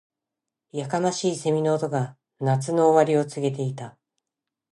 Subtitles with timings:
[0.79, 3.99] •やかましい蝉の声が、夏の終わりを告げていた。